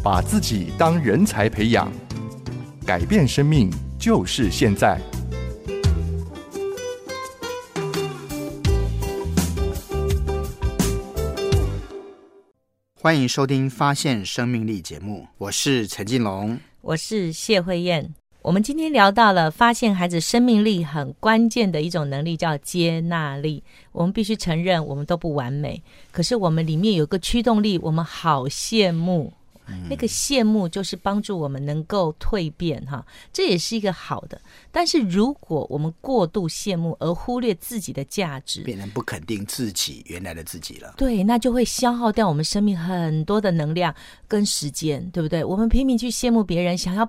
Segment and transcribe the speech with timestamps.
[0.00, 1.90] 把自己当人才培养，
[2.86, 3.68] 改变生命
[3.98, 5.00] 就是现在。
[13.00, 18.14] 欢迎收听《发现生命力》节目，我是陈进龙，我是谢慧燕。
[18.42, 23.64] 我们今天聊到了发现孩子生命力很关键的一种能力，叫接纳力。
[23.90, 29.32] 我们必须承认，我们都不完美，可是我们里面有个驱动力，我们好羡慕。
[29.88, 34.40] 那个羡慕就是帮助我们能够蜕变，哈，这也是一个好的。
[34.70, 40.94] 但是如果我们过度羡慕而忽略自己的价值，变成不肯定自己原来的自己了。
[40.96, 43.94] 对，那就会消耗掉我们生命很多的能量
[44.26, 45.44] 跟时间，对不对？
[45.44, 47.08] 我们拼命去羡慕别人，想要。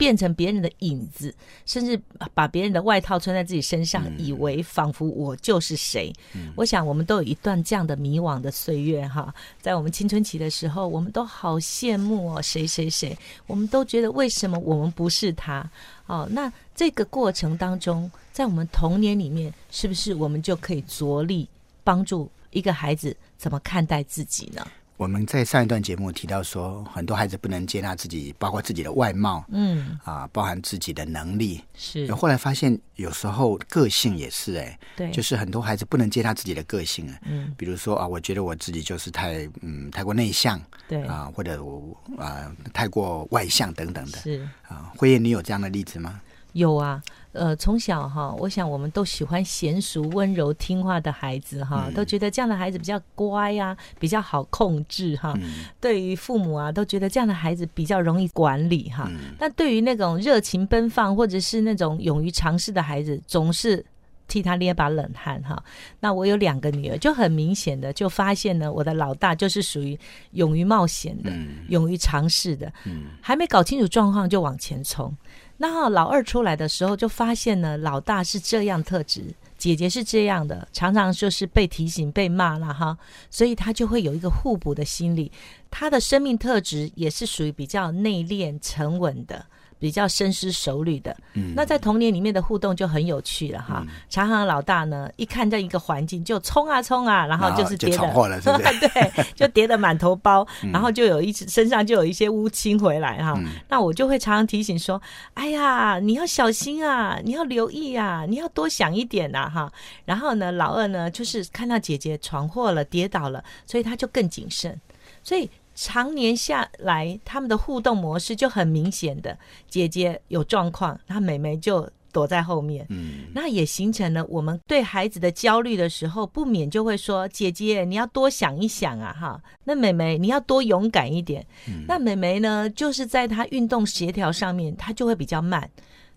[0.00, 1.34] 变成别人的影子，
[1.66, 2.00] 甚至
[2.32, 6.10] 把别人的外套穿在自己身上，以为仿佛我就是谁。
[6.56, 9.34] 我想，我们都有一段这样的迷惘的岁月哈。
[9.60, 13.14] 在我们青春期的时候，我们都好羡慕哦，谁谁谁，
[13.46, 15.70] 我们都觉得为什么我们不是他？
[16.06, 21.46] 哦，那这个过程当中，在我们童年里面，是不是我们就可以着力
[21.84, 24.66] 帮助一个孩子怎么看待自己呢？
[25.00, 32.12] 我们在上一段节目提到说，很多孩子不能接纳自己，包括自己的外貌，嗯，啊，包含自己的能力，是。
[32.12, 44.46] 后来发现，有时候个性也是，哎，对，就是很多孩子不能接纳自己的个性，啊嗯，比如说啊，我觉得我自己就是太，嗯，太过内向，对，啊，或者我啊，太过外向等等的，是。
[44.68, 46.20] 啊，辉燕，你有这样的例子吗？
[46.52, 47.02] 有啊。
[47.32, 55.32] 呃，从小哈，我想我们都喜欢娴熟、温柔、听话的孩子哈，都觉得这样的孩子比较乖呀，比较好控制哈。
[55.80, 59.08] 对于父母啊，都觉得这样的孩子比较容易管理哈。
[59.38, 63.86] 但对于那种热情奔放或者是那种勇于尝试的孩子，总是
[64.26, 65.62] 替他捏把冷汗哈。
[66.00, 69.96] 那我有两个女儿，就很明显的就发现呢，我的老大就是属于
[70.32, 71.30] 勇于冒险的、
[71.68, 72.72] 勇于尝试的，
[73.20, 75.16] 还没搞清楚状况就往前冲。
[75.62, 79.22] 那老二出来的时候，就发现呢，老大是这样特质，
[79.58, 82.96] 姐姐是这样的，常常就是被提醒、被骂了哈，
[83.28, 85.30] 所以他就会有一个互补的心理。
[85.70, 89.44] 他的生命特质也是属于比较内敛、沉稳的。
[89.80, 91.16] 比较深思熟虑的，
[91.56, 93.84] 那在童年里面的互动就很有趣了哈。
[94.10, 98.12] 长航老大呢，一看这一个环境就冲啊冲啊，然后就是跌的，
[98.78, 103.40] 对，就跌的满头包， 然后就有一身上就有一些乌青回来哈。
[103.68, 105.00] 那我就会常常提醒说
[105.32, 109.72] ：“哎呀，你要小心啊，你要留意啊，你要多想一点呐哈。”
[110.04, 114.78] 然后呢，老二呢，就是看到姐姐闯祸了、跌倒了，所以他就更谨慎，
[115.22, 115.50] 所以。
[115.82, 119.34] 常年下来，他们的互动模式就很明显的，
[119.66, 122.84] 姐姐有状况，那妹妹就躲在后面。
[122.90, 131.42] 嗯，那也形成了我们对孩子的焦虑的时候，不免就会说：“姐姐，你要多想一想啊，哈。”那妹妹，你要多勇敢一点。
[131.88, 135.66] 那妹妹呢，就是在她运动协调上面，她就会比较慢，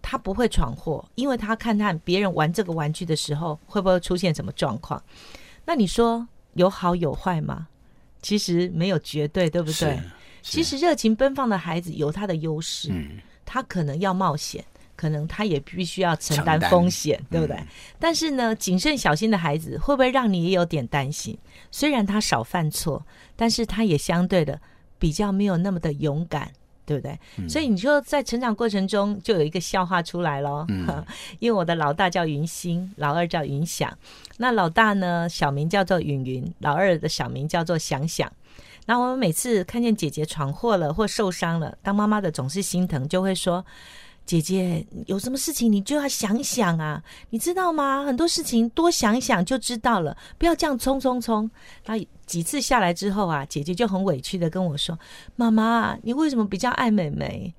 [0.00, 5.02] 她不会闯祸，因为她看看别人玩这个玩具的时候，会不会出现什么状况。
[5.64, 7.66] 那你说有好有坏吗？
[8.20, 9.98] 其实没有绝对，对不对？
[10.42, 12.90] 其实热情奔放的孩子有他的优势，
[13.44, 14.64] 他可能要冒险，
[14.96, 17.58] 可能他也必须要承担风险，对不对？
[17.98, 21.36] 但是呢，谨慎小心的孩子会不会让你也有点担心？
[21.70, 23.04] 虽然他少犯错，
[23.36, 24.60] 但是他也相对的
[24.98, 26.50] 比较没有那么的勇敢。
[26.88, 27.46] 对不对？
[27.46, 30.66] 所以你说在成长过程中就有一个笑话出来咯。
[31.38, 33.92] 因为我的老大叫云星，老二叫云想。
[34.38, 38.32] 那老大呢，小名叫做云云，老二的小名叫做想想。
[38.86, 43.62] 那我们每次看见姐姐闯祸了或受伤了，当妈妈的总是心疼，就会说。
[44.28, 48.04] 姐姐有什么事情，你就要想想啊，你知道吗？
[48.04, 51.50] 很多事情多想想就知道了，不要这样冲冲冲。
[51.86, 54.98] 那几次下来之后啊，姐姐就很委屈的跟我说
[55.34, 57.54] ：“妈妈，你为什么比较爱美美？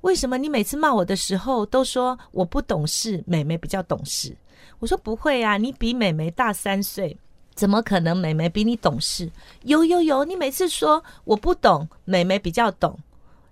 [0.00, 4.34] 为什么你每次骂我的时候都说我不懂事，美美比较懂事？”
[4.80, 7.14] 我说：“不会啊，你比美美大三岁，
[7.54, 9.30] 怎么可能美美比你懂事？
[9.64, 12.98] 有有有，你每次说我不懂，美美比较懂。”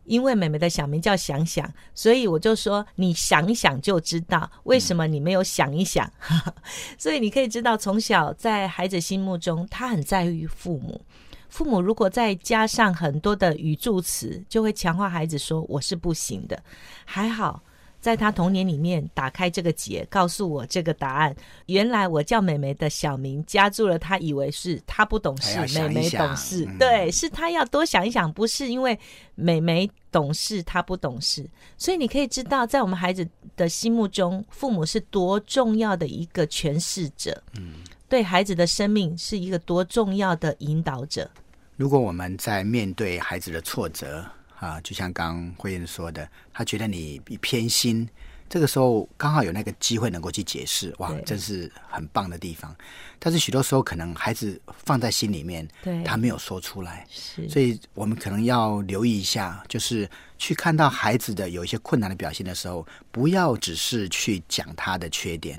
[0.04, 6.10] 因为妹妹的小名叫想想，所以我就说你想一想就知道为什么你没有想一想。
[6.98, 11.00] 所以你可以知道，从小在孩子心目中，他很在意父母。
[11.48, 16.62] 父母如果再加上很多的语助词，就会强化孩子说我是不行的。
[17.04, 17.62] 还好。
[18.02, 21.34] 在他童年里面打开这个结，告诉我这个答案。
[21.66, 26.68] 原来我叫美眉的小名加注了，他以为是他不懂事，美眉懂事。
[26.80, 28.98] 对，是他要多想一想，不是因为
[29.36, 31.48] 美眉懂事，他不懂事。
[31.78, 33.26] 所以你可以知道，在我们孩子
[33.56, 37.40] 的心目中，父母是多重要的一个诠释者。
[37.56, 37.74] 嗯，
[38.08, 41.30] 对孩子的生命是一个多重要的引导者。
[41.76, 44.28] 如果我们在面对孩子的挫折。
[44.62, 48.08] 啊，就像刚慧燕说的，他觉得你偏心。
[48.48, 52.76] 这个时候刚好有那个机会能够去解释，哇，真是很棒的地方。
[53.18, 55.66] 但是许多时候可能孩子放在心里面，
[56.04, 57.04] 他没有说出来，
[57.48, 65.58] 所以我们可能要留意一下，就是去看到孩子的有一些困难的表现的时候，不要只是去讲他的缺点，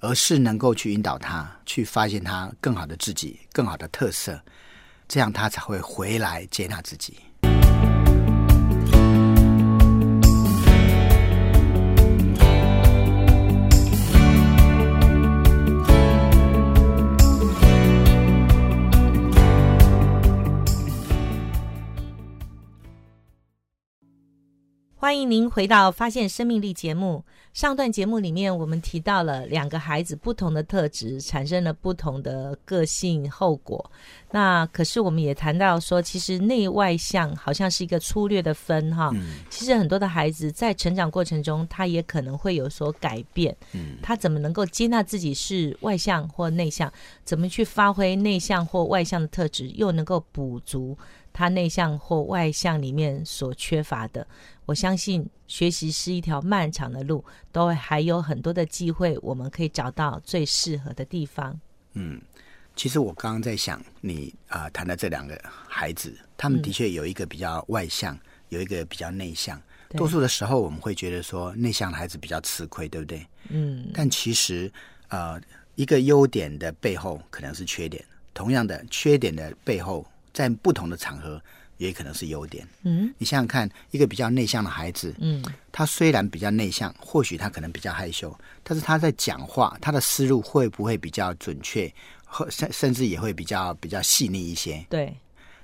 [0.00, 4.38] 而是能够去引导他去发现他更好的自己、更好的特色，
[5.08, 7.14] 这样他才会回来接纳自己。
[25.12, 27.22] 欢迎您回到《发现生命力》节目。
[27.52, 33.92] 上段节目里面，我们提到了两个孩子不同的特质产生了不同的个性后果。
[34.30, 39.12] 那可是我们也谈到说，其实内外向好像是一个粗略的分哈。
[39.50, 43.54] 其实很多的孩子在成长过程中，他也可能会有所改变。
[43.72, 46.90] 嗯，他怎么能够接纳自己是外向或内向？
[47.22, 50.96] 怎么去发挥内向或外向的特质，又能够补足？
[51.32, 54.26] 他内向或外向里面所缺乏的，
[54.66, 61.58] 我相信学习是一条漫长的路，都还有很多的机会，我们可以找到最适合的地方。
[61.94, 62.20] 嗯，
[62.76, 68.18] 其实我刚刚在想，你啊谈的这两个孩子，他们的确有一个比较外向，
[68.50, 69.60] 有一个比较内向。
[69.96, 73.26] 多数的时候，我们会觉得说内向的孩子比较吃亏，对不对？
[73.48, 73.90] 嗯。
[73.94, 74.72] 但其实，
[75.08, 75.40] 呃，
[75.74, 80.06] 一个优点的背后可能是缺点，同样的缺点的背后。
[80.32, 81.40] 在不同的场合，
[81.78, 82.66] 也可能是优点。
[82.82, 91.92] 嗯，你想想看，一个比较内向的孩子，嗯，他虽然比较内向，或许他可能比较害羞，但是他在讲话，他的思路会不会比较准确，
[92.24, 94.84] 或甚甚至也会比较比较细腻一些？
[94.88, 95.14] 对。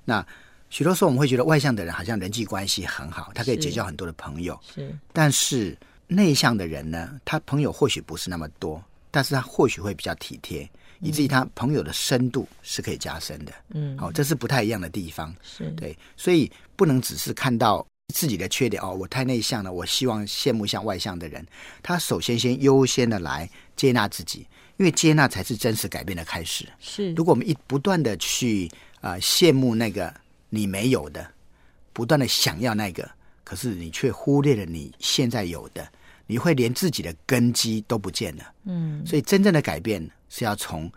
[0.04, 0.26] 那
[0.70, 4.58] 许多时候我们会觉得外向的人好像人际关系很好，他可以结交很多的朋友。
[4.74, 4.94] 是。
[5.12, 5.76] 但是
[6.06, 10.68] 内向的人呢，他朋友或许不是那么多，但是他或许会比较体贴。
[11.00, 15.70] 以至于他朋友的深度是可以加深的，嗯，好，这是不太一样的地方，是。
[15.76, 21.46] 对，所以不能只是看到自己的缺点哦，我太内向了，我希望羡慕像外向的人，
[21.82, 24.46] 他首先先优先的来接纳自己，
[24.76, 26.68] 因为接纳才是真实改变的开始。
[26.80, 28.70] 是，如果我们一不断的去
[29.00, 30.12] 啊羡慕那个
[30.48, 31.26] 你没有的，
[31.92, 33.08] 不断的想要那个，
[33.44, 35.86] 可是你却忽略了你现在有的。
[36.30, 40.90] 你会连自己的根基都不见了，嗯，所以真正的改变是要从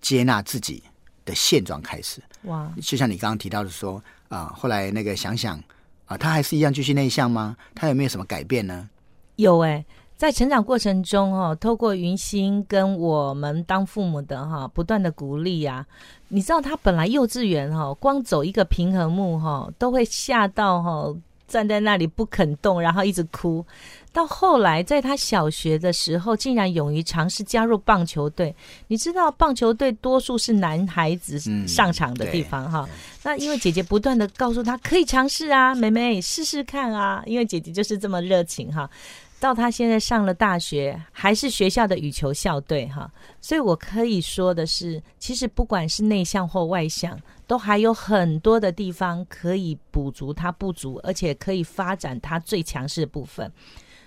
[0.00, 0.82] 接纳自己
[1.24, 2.22] 的现状开始。
[2.42, 5.62] 哇，就像你刚刚提到的说啊，后来那个想想
[6.06, 7.56] 啊，他还是一样继续内向吗？
[7.74, 8.88] 他有没有什么改变呢？
[9.36, 9.84] 有哎，
[10.16, 15.86] 在成长过程中哦，透过云心跟我们当父母的哈，不断的鼓励啊，
[16.28, 21.14] 你知道他本来幼稚园哈，光走一个平衡木哈，都会吓到哈。
[21.48, 23.64] 站在那里不肯动，然后一直哭。
[24.12, 28.54] 到后来，在他小学的时候，竟然勇于尝试加入棒球队。
[28.86, 32.88] 你知道，棒球队多数是男孩子上场的地方哈。
[33.22, 37.22] 那因为姐姐不断的告诉他可以尝试啊，妹妹试试看啊。
[37.26, 38.88] 因为姐姐就是这么热情哈。
[39.40, 43.08] 到他现在上了大学，还是学校的羽球校队哈，
[43.40, 47.16] 所以我可以说的是，其实不管是内向或外向，
[47.48, 53.50] 都还有很多的地方可以补足它不足，而且可以发展它最强势的部分。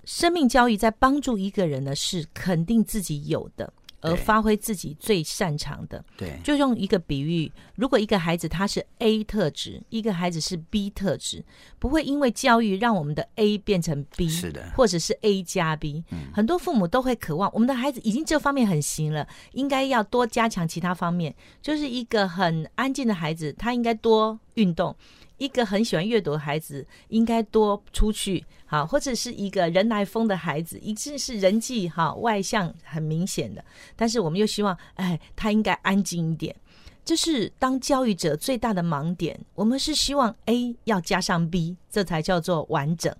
[0.06, 3.74] 生命教育在帮助一个人呢，是肯定自己有的。
[4.02, 11.44] 而发挥自己最擅长的，对，就用一个比喻，如果一个孩子他是 A 特质，一个孩子是 B 特质，
[11.80, 16.04] 不会因为教育让我们的 A 变成 B，是的，或者是 A 加 B，
[16.34, 24.96] 很多父母都会渴望我们的孩子已经这方面很行了，应该要多加强其他方面，就是一个很安静的孩子，他应该多运动。
[25.38, 33.62] 一个很喜欢阅读的孩子，应该多出去，好，或者是一个人来疯的孩子，一定是人际哈外向很明显的，
[33.98, 36.56] 但是我们又希望，哎，他应该安静一点。
[37.04, 39.38] 这是当教育者最大的盲点。
[39.56, 43.14] 我们是希望 A 要加上 B，这才叫做完整。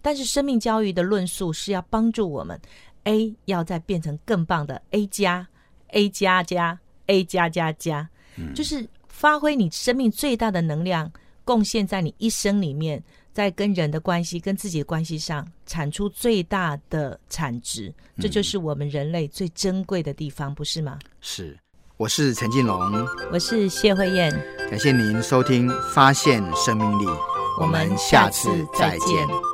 [0.00, 2.58] 但是生命教育的论述是要帮助我们
[3.02, 5.46] A 要再变成更棒的 A 加
[5.88, 8.08] A 加加 A 加加加，
[8.54, 11.12] 就是发挥你生命最大的能量。
[11.44, 20.98] 贡献在你一生里面，在跟人的关系、跟自己的关系上，产出最大的产值，这就是我们人类最珍贵的地方，不是吗？
[21.20, 21.56] 是，
[21.96, 22.80] 我是陈进龙，
[23.30, 24.32] 我是谢慧燕，
[24.70, 27.04] 感谢您收听《发现生命力》，
[27.60, 28.48] 我们下次
[28.78, 29.53] 再见。